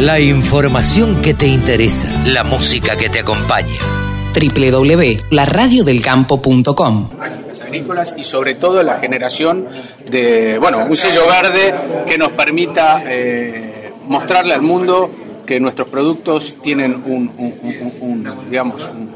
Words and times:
La 0.00 0.18
información 0.20 1.20
que 1.22 1.34
te 1.34 1.46
interesa, 1.46 2.08
la 2.26 2.42
música 2.44 2.96
que 2.96 3.08
te 3.10 3.20
acompaña. 3.20 3.68
www.laradiodelcampo.com 4.34 7.10
agrícolas 7.62 8.14
y 8.16 8.24
sobre 8.24 8.54
todo 8.56 8.82
la 8.82 8.98
generación 8.98 9.68
de, 10.10 10.58
bueno, 10.58 10.86
un 10.88 10.96
sello 10.96 11.22
verde 11.26 11.74
que 12.06 12.16
nos 12.18 12.30
permita 12.32 13.02
eh, 13.06 13.92
mostrarle 14.06 14.54
al 14.54 14.62
mundo 14.62 15.10
que 15.46 15.60
nuestros 15.60 15.88
productos 15.88 16.56
tienen 16.62 16.94
un, 17.04 17.30
un- 17.36 17.54
un- 17.62 17.92
un- 18.00 18.50
digamos, 18.50 18.88
un- 18.88 19.10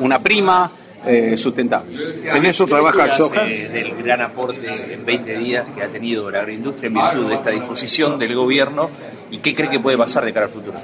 una 0.00 0.18
prima 0.18 0.72
eh, 1.06 1.36
sustentable. 1.36 1.96
En 2.34 2.44
eso 2.46 2.66
trabaja 2.66 3.14
Soja. 3.16 3.44
del 3.44 3.94
gran 4.02 4.22
aporte 4.22 4.94
en 4.94 5.04
20 5.04 5.38
días 5.38 5.66
que 5.74 5.82
ha 5.82 5.88
tenido 5.88 6.28
la 6.30 6.38
agroindustria 6.40 6.88
en 6.88 6.94
virtud 6.94 7.28
de 7.28 7.34
esta 7.36 7.50
disposición 7.50 8.18
del 8.18 8.34
gobierno 8.34 8.90
y 9.30 9.38
qué 9.38 9.54
cree 9.54 9.70
que 9.70 9.80
puede 9.80 9.96
pasar 9.96 10.24
de 10.24 10.32
cara 10.32 10.46
al 10.46 10.52
futuro. 10.52 10.76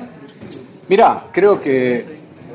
Mirá, 0.89 1.25
creo 1.33 1.61
que 1.61 2.05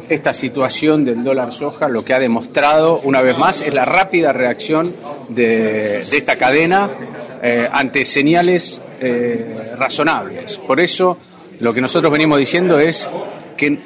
esta 0.09 0.33
situación 0.33 1.05
del 1.05 1.23
dólar 1.23 1.51
soja 1.51 1.87
lo 1.87 2.03
que 2.03 2.13
ha 2.13 2.19
demostrado 2.19 2.99
una 3.03 3.21
vez 3.21 3.37
más 3.37 3.61
es 3.61 3.73
la 3.73 3.85
rápida 3.85 4.33
reacción 4.33 4.93
de, 5.29 5.99
esta 5.99 6.35
cadena 6.37 6.89
eh, 7.41 7.67
ante 7.71 8.05
señales 8.05 8.81
eh, 8.99 9.53
razonables. 9.77 10.57
Por 10.57 10.79
eso 10.79 11.17
lo 11.59 11.73
que 11.73 11.81
nosotros 11.81 12.11
venimos 12.11 12.39
diciendo 12.39 12.79
es 12.79 13.07
que 13.57 13.79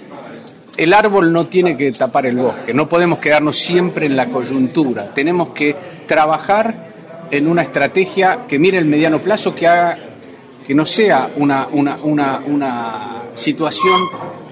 el 0.77 0.93
árbol 0.93 1.31
no 1.31 1.47
tiene 1.47 1.77
que 1.77 1.91
tapar 1.91 2.25
el 2.25 2.37
bosque, 2.37 2.73
no 2.73 2.89
podemos 2.89 3.19
quedarnos 3.19 3.57
siempre 3.57 4.05
en 4.05 4.15
la 4.15 4.27
coyuntura, 4.27 5.13
tenemos 5.13 5.49
que 5.49 5.75
trabajar 6.05 6.89
en 7.31 7.47
una 7.47 7.61
estrategia 7.61 8.39
que 8.47 8.59
mire 8.59 8.77
el 8.77 8.85
mediano 8.85 9.19
plazo, 9.19 9.55
que 9.55 9.67
haga 9.67 9.97
que 10.65 10.73
no 10.73 10.85
sea 10.85 11.31
una, 11.37 11.67
una, 11.71 11.95
una, 12.03 12.39
una 12.47 13.21
situación 13.33 14.01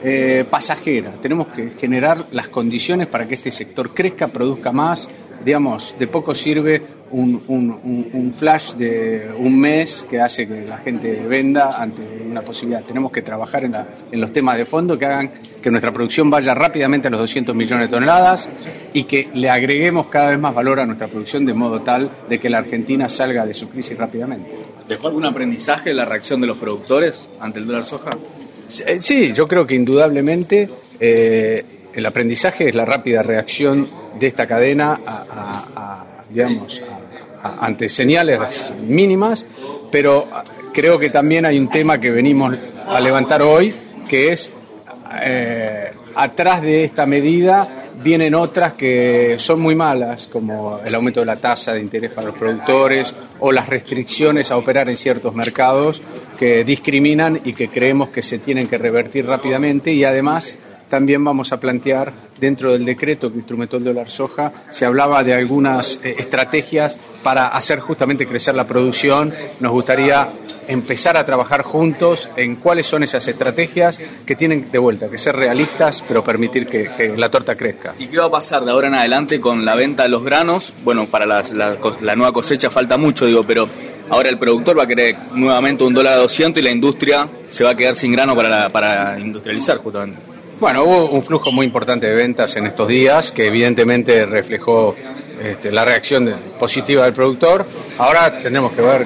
eh, 0.04 0.46
pasajera. 0.50 1.12
Tenemos 1.22 1.48
que 1.48 1.72
generar 1.72 2.18
las 2.32 2.48
condiciones 2.50 3.08
para 3.08 3.28
que 3.28 3.34
este 3.36 3.52
sector 3.52 3.94
crezca, 3.94 4.28
produzca 4.28 4.72
más. 4.72 5.10
Digamos, 5.44 5.96
de 6.00 6.08
poco 6.08 6.34
sirve 6.36 6.82
un, 7.12 7.42
un- 7.48 8.34
flash 8.36 8.74
de 8.74 9.30
un 9.38 9.60
mes 9.60 10.06
que 10.10 10.20
hace 10.20 10.48
que 10.48 10.66
la 10.66 10.78
gente 10.80 11.22
venda 11.28 11.80
ante 11.82 12.02
una 12.28 12.42
posibilidad. 12.42 12.82
Tenemos 12.84 13.12
que 13.12 13.22
trabajar 13.22 13.66
en, 13.66 13.74
la- 13.74 13.88
en 14.12 14.20
los 14.20 14.34
temas 14.34 14.58
de 14.58 14.66
fondo 14.66 14.98
que 14.98 15.06
hagan 15.06 15.30
que 15.62 15.70
nuestra 15.70 15.92
producción 15.94 16.30
vaya 16.30 16.54
rápidamente 16.56 17.08
a 17.08 17.12
los 17.12 17.22
200 17.22 17.56
millones 17.56 17.88
de 17.90 17.94
toneladas 17.96 18.50
y 18.94 19.04
que 19.04 19.30
le 19.36 19.50
agreguemos 19.50 20.08
cada 20.08 20.30
vez 20.32 20.40
más 20.40 20.54
valor 20.56 20.80
a 20.80 20.86
nuestra 20.86 21.08
producción 21.08 21.46
de 21.46 21.54
modo 21.54 21.82
tal 21.82 22.10
de 22.28 22.40
que 22.40 22.50
la 22.50 22.58
Argentina 22.60 23.08
salga 23.08 23.46
de 23.46 23.54
su 23.54 23.70
crisis 23.70 23.98
rápidamente. 23.98 24.56
¿Dejó 24.90 25.08
algún 25.08 25.26
aprendizaje 25.26 25.94
la 25.94 26.06
reacción 26.06 26.42
de 26.42 26.48
los 26.48 26.58
productores 26.58 27.30
ante 27.40 27.60
el 27.60 27.68
dólar 27.68 27.86
soja? 27.86 28.10
Sí, 28.68 29.34
yo 29.34 29.48
creo 29.48 29.68
que 29.68 29.76
indudablemente 29.76 30.68
eh, 31.00 31.64
el 31.94 32.06
aprendizaje 32.06 32.70
es 32.70 32.76
la 32.76 32.86
rápida 32.86 33.24
reacción 33.24 33.88
de 34.20 34.28
esta 34.28 34.48
cadena 34.48 35.00
a, 35.06 36.06
digamos, 36.30 36.82
ante 37.60 37.90
señales 37.90 38.72
mínimas, 38.88 39.46
pero 39.92 40.28
creo 40.74 40.98
que 40.98 41.10
también 41.10 41.46
hay 41.46 41.60
un 41.60 41.70
tema 41.70 42.00
que 42.00 42.12
venimos 42.12 42.56
a 42.88 43.00
levantar 43.00 43.42
hoy, 43.42 43.74
que 44.08 44.32
es 44.32 44.52
eh, 45.22 45.92
atrás 46.16 46.62
de 46.62 46.84
esta 46.84 47.06
medida 47.06 47.84
vienen 48.04 48.36
otras 48.36 48.74
que 48.74 49.36
son 49.38 49.62
muy 49.62 49.76
malas, 49.76 50.28
como 50.28 50.80
el 50.84 50.94
aumento 50.94 51.22
de 51.22 51.26
la 51.26 51.36
tasa 51.36 51.74
de 51.74 51.80
interés 51.80 52.12
para 52.12 52.28
los 52.28 52.38
productores 52.38 53.14
o 53.40 53.52
las 53.52 53.68
restricciones 53.68 54.52
a 54.52 54.58
operar 54.58 54.90
en 54.90 54.98
ciertos 54.98 55.34
mercados 55.34 56.02
que 56.38 56.64
discriminan 56.64 57.40
y 57.44 57.54
que 57.54 57.70
creemos 57.70 58.10
que 58.10 58.22
se 58.22 58.40
tienen 58.40 58.68
que 58.68 58.78
revertir 58.78 59.26
rápidamente 59.26 59.92
y 59.94 60.04
además 60.04 60.60
también 60.94 61.24
vamos 61.26 61.52
a 61.52 61.60
plantear 61.60 62.14
dentro 62.40 62.72
del 62.72 62.86
decreto 62.86 63.32
que 63.32 63.38
instrumentó 63.40 63.78
el 63.78 63.84
dólar 63.84 64.12
soja, 64.12 64.52
se 64.70 64.86
hablaba 64.86 65.24
de 65.24 65.34
algunas 65.34 66.00
eh, 66.04 66.18
estrategias 66.20 67.00
para 67.24 67.48
hacer 67.48 67.80
justamente 67.80 68.28
crecer 68.28 68.54
la 68.54 68.68
producción. 68.68 69.34
Nos 69.60 69.72
gustaría 69.72 70.30
empezar 70.68 71.18
a 71.18 71.26
trabajar 71.26 71.64
juntos 71.64 72.30
en 72.36 72.58
cuáles 72.58 72.86
son 72.86 73.02
esas 73.02 73.28
estrategias 73.28 74.00
que 74.24 74.36
tienen 74.36 74.70
de 74.72 74.78
vuelta 74.78 75.10
que 75.10 75.18
ser 75.18 75.36
realistas, 75.36 76.04
pero 76.08 76.24
permitir 76.24 76.68
que, 76.68 77.12
la 77.18 77.30
torta 77.30 77.56
crezca. 77.56 77.96
¿Y 77.98 78.06
qué 78.06 78.20
va 78.20 78.26
a 78.26 78.30
pasar 78.32 78.64
de 78.64 78.70
ahora 78.70 78.88
en 78.88 78.94
adelante 78.94 79.40
con 79.42 79.66
la 79.66 79.74
venta 79.74 80.04
de 80.04 80.10
los 80.10 80.24
granos? 80.24 80.76
Bueno, 80.84 81.08
para 81.08 81.26
la, 81.26 81.42
la 82.02 82.16
nueva 82.16 82.32
cosecha 82.32 82.70
falta 82.70 82.98
mucho, 82.98 83.26
digo, 83.26 83.44
pero 83.44 83.68
ahora 84.12 84.30
el 84.30 84.38
productor 84.38 84.78
va 84.78 84.84
a 84.84 84.88
querer 84.88 85.16
nuevamente 85.34 85.84
un 85.84 85.94
dólar 85.96 86.14
a 86.14 86.18
200 86.18 86.62
y 86.62 86.64
la 86.64 86.70
industria 86.72 87.26
se 87.50 87.64
va 87.64 87.72
a 87.72 87.76
quedar 87.76 87.96
sin 87.96 88.12
grano 88.12 88.36
para, 88.36 88.50
la- 88.50 88.70
para 88.70 89.20
industrializar 89.20 89.78
justamente. 89.80 90.22
Bueno, 90.64 90.86
hubo 90.86 91.10
un 91.10 91.22
flujo 91.24 91.52
muy 91.52 91.66
importante 91.66 92.08
de 92.08 92.16
ventas 92.16 92.56
en 92.56 92.66
estos 92.68 92.88
días 92.88 93.34
que 93.34 93.48
evidentemente 93.48 94.26
reflejó 94.26 94.96
este, 95.44 95.74
la 95.74 95.84
reacción 95.84 96.34
positiva 96.58 97.04
del 97.04 97.12
productor. 97.12 97.66
Ahora 97.98 98.42
tendremos 98.42 98.72
que 98.72 98.82
ver 98.82 99.06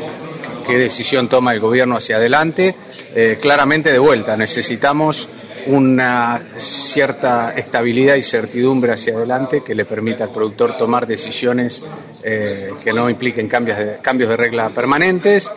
qué 0.68 0.78
decisión 0.78 1.28
toma 1.28 1.54
el 1.54 1.60
gobierno 1.60 1.98
hacia 1.98 2.18
adelante. 2.18 2.76
Eh, 3.16 3.40
claramente 3.42 3.92
de 3.92 3.98
vuelta, 3.98 4.38
necesitamos 4.38 5.30
una 5.66 6.40
cierta 6.58 7.54
estabilidad 7.58 8.18
y 8.18 8.22
certidumbre 8.22 8.94
hacia 8.94 9.16
adelante 9.16 9.64
que 9.66 9.74
le 9.74 9.86
permita 9.86 10.26
al 10.26 10.30
productor 10.30 10.78
tomar 10.78 11.08
decisiones 11.08 11.84
eh, 12.24 12.68
que 12.84 12.94
no 12.94 13.10
impliquen 13.10 13.48
cambios 13.48 13.80
de, 13.80 13.98
cambios 14.04 14.30
de 14.30 14.38
regla 14.38 14.70
permanentes. 14.70 15.52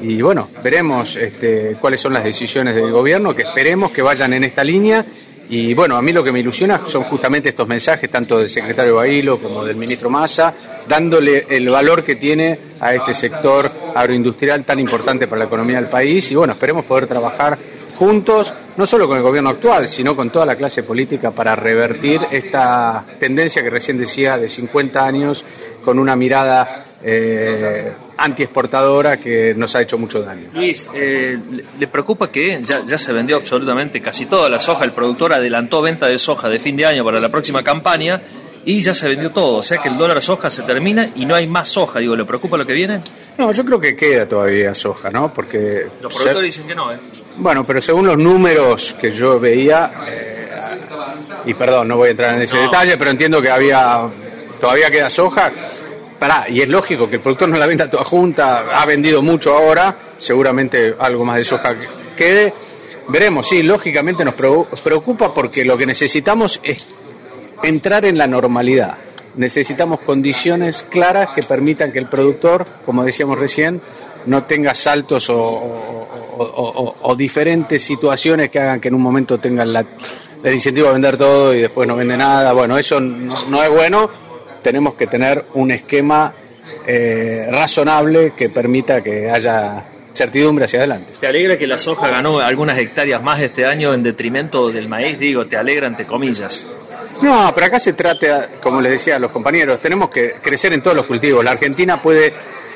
Y 0.00 0.22
bueno, 0.22 0.48
veremos 0.62 1.16
este, 1.16 1.76
cuáles 1.80 2.00
son 2.00 2.12
las 2.12 2.22
decisiones 2.22 2.76
del 2.76 2.92
gobierno, 2.92 3.34
que 3.34 3.42
esperemos 3.42 3.90
que 3.90 4.00
vayan 4.00 4.32
en 4.32 4.44
esta 4.44 4.62
línea. 4.62 5.04
Y 5.52 5.74
bueno, 5.74 5.96
a 5.96 6.02
mí 6.02 6.12
lo 6.12 6.22
que 6.22 6.30
me 6.30 6.38
ilusiona 6.38 6.80
son 6.86 7.02
justamente 7.02 7.48
estos 7.48 7.66
mensajes, 7.66 8.08
tanto 8.08 8.38
del 8.38 8.48
secretario 8.48 8.94
Bailo 8.94 9.36
como 9.40 9.64
del 9.64 9.74
ministro 9.74 10.08
Massa, 10.08 10.54
dándole 10.86 11.44
el 11.48 11.68
valor 11.68 12.04
que 12.04 12.14
tiene 12.14 12.56
a 12.78 12.94
este 12.94 13.12
sector 13.14 13.68
agroindustrial 13.92 14.64
tan 14.64 14.78
importante 14.78 15.26
para 15.26 15.40
la 15.40 15.44
economía 15.46 15.80
del 15.80 15.90
país. 15.90 16.30
Y 16.30 16.36
bueno, 16.36 16.52
esperemos 16.52 16.84
poder 16.84 17.08
trabajar 17.08 17.58
juntos, 17.96 18.54
no 18.76 18.86
solo 18.86 19.08
con 19.08 19.16
el 19.16 19.24
gobierno 19.24 19.50
actual, 19.50 19.88
sino 19.88 20.14
con 20.14 20.30
toda 20.30 20.46
la 20.46 20.54
clase 20.54 20.84
política 20.84 21.32
para 21.32 21.56
revertir 21.56 22.20
esta 22.30 23.04
tendencia 23.18 23.60
que 23.60 23.70
recién 23.70 23.98
decía 23.98 24.38
de 24.38 24.48
50 24.48 25.04
años 25.04 25.44
con 25.84 25.98
una 25.98 26.14
mirada 26.14 26.84
eh, 27.02 27.92
antiexportadora 28.20 29.16
que 29.18 29.54
nos 29.56 29.74
ha 29.74 29.82
hecho 29.82 29.98
mucho 29.98 30.22
daño. 30.22 30.44
Luis, 30.54 30.88
eh, 30.94 31.38
¿le- 31.50 31.64
¿le 31.78 31.86
preocupa 31.88 32.30
que 32.30 32.58
ya, 32.62 32.84
ya 32.86 32.98
se 32.98 33.12
vendió 33.12 33.36
absolutamente 33.36 34.00
casi 34.00 34.26
toda 34.26 34.48
la 34.48 34.60
soja? 34.60 34.84
El 34.84 34.92
productor 34.92 35.32
adelantó 35.32 35.82
venta 35.82 36.06
de 36.06 36.18
soja 36.18 36.48
de 36.48 36.58
fin 36.58 36.76
de 36.76 36.86
año 36.86 37.04
para 37.04 37.18
la 37.20 37.28
próxima 37.28 37.62
campaña 37.62 38.20
y 38.64 38.80
ya 38.80 38.92
se 38.94 39.08
vendió 39.08 39.30
todo. 39.30 39.56
O 39.56 39.62
sea 39.62 39.78
que 39.78 39.88
el 39.88 39.96
dólar 39.96 40.20
soja 40.22 40.50
se 40.50 40.62
termina 40.62 41.10
y 41.14 41.24
no 41.26 41.34
hay 41.34 41.46
más 41.46 41.68
soja. 41.68 41.98
Digo, 41.98 42.14
¿le 42.14 42.24
preocupa 42.24 42.56
lo 42.56 42.66
que 42.66 42.74
viene? 42.74 43.00
No, 43.38 43.50
yo 43.52 43.64
creo 43.64 43.80
que 43.80 43.96
queda 43.96 44.26
todavía 44.28 44.74
soja, 44.74 45.10
¿no? 45.10 45.32
Porque 45.32 45.86
Los 46.02 46.12
productores 46.12 46.44
dicen 46.44 46.66
que 46.66 46.74
no, 46.74 46.92
¿eh? 46.92 46.98
Bueno, 47.38 47.64
pero 47.64 47.80
según 47.80 48.06
los 48.06 48.18
números 48.18 48.94
que 49.00 49.10
yo 49.10 49.40
veía, 49.40 49.90
eh, 50.06 50.48
y 51.46 51.54
perdón, 51.54 51.88
no 51.88 51.96
voy 51.96 52.08
a 52.08 52.10
entrar 52.10 52.36
en 52.36 52.42
ese 52.42 52.56
No. 52.56 52.62
detalle, 52.62 52.96
pero 52.98 53.10
entiendo 53.10 53.40
que 53.40 53.48
había 53.50 54.08
todavía 54.60 54.90
queda 54.90 55.08
soja. 55.08 55.50
Pará, 56.20 56.44
y 56.48 56.60
es 56.60 56.68
lógico 56.68 57.08
que 57.08 57.16
el 57.16 57.22
productor 57.22 57.48
no 57.48 57.56
la 57.56 57.66
venda 57.66 57.88
toda 57.90 58.04
junta, 58.04 58.58
ha 58.80 58.86
vendido 58.86 59.22
mucho 59.22 59.56
ahora, 59.56 59.96
seguramente 60.18 60.94
algo 60.98 61.24
más 61.24 61.38
de 61.38 61.44
soja 61.46 61.74
que- 61.78 61.88
quede. 62.16 62.52
Veremos, 63.08 63.48
sí, 63.48 63.62
lógicamente 63.62 64.24
nos 64.24 64.34
preocupa 64.82 65.32
porque 65.34 65.64
lo 65.64 65.76
que 65.78 65.86
necesitamos 65.86 66.60
es 66.62 66.88
entrar 67.62 68.04
en 68.04 68.18
la 68.18 68.26
normalidad. 68.26 68.98
Necesitamos 69.36 70.00
condiciones 70.00 70.84
claras 70.90 71.30
que 71.34 71.42
permitan 71.42 71.90
que 71.90 71.98
el 71.98 72.06
productor, 72.06 72.64
como 72.84 73.02
decíamos 73.02 73.38
recién, 73.38 73.80
no 74.26 74.44
tenga 74.44 74.74
saltos 74.74 75.30
o, 75.30 75.38
o- 75.38 76.94
o- 77.02 77.16
diferentes 77.16 77.82
situaciones 77.82 78.50
que 78.50 78.58
hagan 78.60 78.78
que 78.80 78.88
en 78.88 78.94
un 78.94 79.02
momento 79.02 79.38
tengan 79.38 79.74
el 80.44 80.54
incentivo 80.54 80.88
a 80.88 80.92
vender 80.92 81.16
todo 81.16 81.54
y 81.54 81.62
después 81.62 81.88
no 81.88 81.96
vende 81.96 82.16
nada. 82.16 82.52
Bueno, 82.52 82.76
eso 82.76 83.00
no 83.00 83.62
es 83.62 83.70
bueno. 83.70 84.10
Tenemos 84.62 84.94
que 84.94 85.06
tener 85.06 85.44
un 85.54 85.70
esquema 85.70 86.32
eh, 86.86 87.48
razonable 87.50 88.32
que 88.36 88.48
permita 88.48 89.02
que 89.02 89.30
haya 89.30 89.84
certidumbre 90.12 90.66
hacia 90.66 90.80
adelante. 90.80 91.12
¿Te 91.18 91.26
alegra 91.26 91.56
que 91.56 91.66
la 91.66 91.78
soja 91.78 92.08
ganó 92.08 92.38
algunas 92.40 92.78
hectáreas 92.78 93.22
más 93.22 93.40
este 93.40 93.64
año 93.64 93.94
en 93.94 94.02
detrimento 94.02 94.70
del 94.70 94.88
maíz? 94.88 95.18
Digo, 95.18 95.46
te 95.46 95.56
alegra 95.56 95.86
entre 95.86 96.04
comillas. 96.04 96.66
No, 97.22 97.52
pero 97.54 97.66
acá 97.66 97.78
se 97.78 97.92
trata, 97.92 98.48
como 98.62 98.80
les 98.80 98.92
decía 98.92 99.16
a 99.16 99.18
los 99.18 99.30
compañeros, 99.30 99.80
tenemos 99.80 100.10
que 100.10 100.36
crecer 100.42 100.72
en 100.72 100.82
todos 100.82 100.96
los 100.96 101.06
cultivos. 101.06 101.44
La 101.44 101.52
Argentina 101.52 102.00
puede 102.00 102.32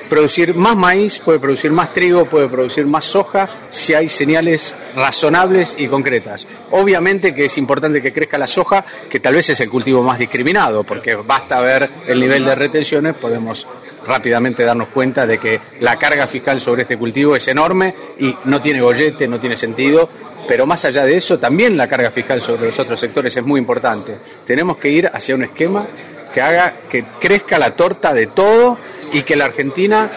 producir 0.09 0.55
más 0.55 0.77
maíz, 0.77 1.19
puede 1.19 1.39
producir 1.39 1.73
más 1.73 1.93
trigo, 1.93 2.25
puede 2.25 2.49
producir 2.49 2.87
más 2.87 3.05
soja 3.05 3.49
si 3.71 3.95
hay 3.95 4.09
señales 4.09 4.75
razonables 4.95 5.77
y 5.79 5.89
concretas. 5.89 6.47
Obviamente 6.71 7.35
que 7.35 7.47
es 7.47 7.59
importante 7.59 8.03
que 8.03 8.13
crezca 8.13 8.39
la 8.39 8.47
soja, 8.47 8.85
que 9.09 9.21
tal 9.21 9.35
vez 9.35 9.51
es 9.51 9.61
el 9.61 9.71
cultivo 9.71 10.03
más 10.03 10.19
discriminado, 10.19 10.85
porque 10.85 11.15
basta 11.15 11.61
ver 11.61 11.89
el 12.07 12.21
nivel 12.21 12.45
de 12.45 12.55
retenciones, 12.55 13.15
podemos 13.15 13.67
rápidamente 14.07 14.65
darnos 14.65 14.89
cuenta 14.89 15.27
de 15.27 15.39
que 15.39 15.59
la 15.81 15.97
carga 15.97 16.27
fiscal 16.27 16.61
sobre 16.61 16.83
este 16.83 16.99
cultivo 16.99 17.37
es 17.37 17.49
enorme 17.49 17.95
y 18.19 18.35
no 18.45 18.61
tiene 18.61 18.81
gollete, 18.81 19.27
no 19.27 19.41
tiene 19.41 19.57
sentido. 19.57 20.09
pero 20.47 20.67
más 20.67 20.85
allá 20.85 21.05
de 21.05 21.17
eso, 21.17 21.39
también 21.39 21.77
la 21.77 21.89
carga 21.89 22.11
fiscal 22.11 22.43
sobre 22.43 22.67
los 22.67 22.79
otros 22.79 23.01
sectores 23.01 23.35
es 23.37 23.45
muy 23.45 23.59
importante. 23.59 24.17
Tenemos 24.45 24.77
que 24.77 24.91
ir 24.91 25.11
hacia 25.13 25.35
un 25.35 25.45
esquema 25.45 25.87
que 26.35 26.43
haga 26.43 26.75
que 26.91 27.05
crezca 27.21 27.59
la 27.59 27.71
torta 27.71 28.13
de 28.13 28.27
todo 28.27 28.77
y 29.13 29.23
que 29.23 29.37
la 29.37 29.47
Argentina 29.47 30.11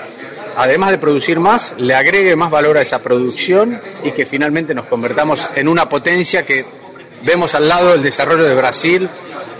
además 0.57 0.89
de 0.89 0.97
producir 0.97 1.39
más, 1.39 1.75
le 1.77 1.93
agregue 1.93 2.35
más 2.35 2.49
valor 2.49 2.77
a 2.77 2.81
esa 2.81 2.99
producción 2.99 3.79
y 4.03 4.11
que 4.11 4.25
finalmente 4.25 4.73
nos 4.73 4.87
convertamos 4.87 5.51
en 5.55 5.67
una 5.67 5.87
potencia 5.87 6.45
que 6.45 6.65
vemos 7.23 7.53
al 7.55 7.67
lado 7.67 7.93
el 7.93 8.01
desarrollo 8.01 8.43
de 8.43 8.55
Brasil 8.55 9.09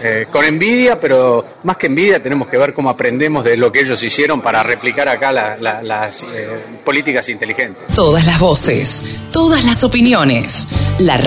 eh, 0.01 0.25
con 0.31 0.44
envidia, 0.44 0.98
pero 0.98 1.45
más 1.63 1.77
que 1.77 1.88
envidia 1.88 2.21
tenemos 2.21 2.48
que 2.48 2.57
ver 2.57 2.74
cómo 2.74 2.89
aprendemos 2.89 3.45
de 3.45 3.57
lo 3.57 3.71
que 3.71 3.81
ellos 3.81 4.01
hicieron 4.03 4.42
para 4.42 4.63
replicar 4.63 5.07
acá 5.10 5.31
las 5.31 6.24
eh, 6.24 6.65
políticas 6.83 7.30
inteligentes. 7.30 7.88
Todas 7.94 8.25
las 8.25 8.39
voces, 8.39 9.03
todas 9.31 9.63
las 9.65 9.83
opiniones. 9.83 10.68
La 11.00 11.18